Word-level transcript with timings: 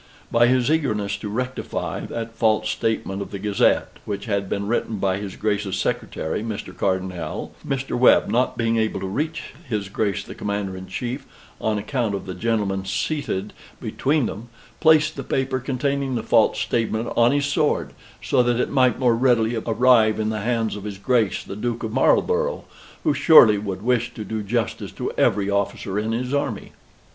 "By 0.31 0.47
his 0.47 0.71
eagerness 0.71 1.15
to 1.17 1.29
rectify 1.29 1.99
that 2.07 2.33
false 2.35 2.71
statement 2.71 3.21
of 3.21 3.29
the 3.29 3.37
Gazette, 3.37 3.97
which 4.03 4.25
had 4.25 4.49
been 4.49 4.65
written 4.65 4.97
by 4.97 5.17
his 5.17 5.35
Grace's 5.35 5.75
secretary, 5.77 6.41
Mr. 6.41 6.75
Cardonnel, 6.75 7.53
Mr. 7.63 7.95
Webb, 7.95 8.27
not 8.27 8.57
being 8.57 8.77
able 8.77 8.99
to 8.99 9.05
reach 9.05 9.53
his 9.69 9.89
Grace 9.89 10.23
the 10.23 10.33
Commander 10.33 10.75
in 10.75 10.87
Chief 10.87 11.27
on 11.59 11.77
account 11.77 12.15
of 12.15 12.25
the 12.25 12.33
gentlemen 12.33 12.83
seated 12.83 13.53
between 13.79 14.25
them, 14.25 14.49
placed 14.79 15.17
the 15.17 15.23
paper 15.23 15.59
containing 15.59 16.15
the 16.15 16.23
false 16.23 16.57
statement 16.59 17.13
on 17.15 17.31
his 17.31 17.45
sword, 17.45 17.93
so 18.23 18.41
that 18.41 18.59
it 18.59 18.71
might 18.71 18.97
more 18.97 19.15
readily 19.15 19.55
arrive 19.67 20.19
in 20.19 20.29
the 20.29 20.41
hands 20.41 20.75
of 20.75 20.83
his 20.83 20.97
Grace 20.97 21.43
the 21.43 21.55
Duke 21.55 21.83
of 21.83 21.93
Marlborough, 21.93 22.63
who 23.03 23.13
surely 23.13 23.59
would 23.59 23.83
wish 23.83 24.11
to 24.15 24.23
do 24.25 24.41
justice 24.41 24.91
to 24.93 25.11
every 25.11 25.47
officer 25.47 25.99
of 25.99 26.11
his 26.11 26.33
army. 26.33 26.71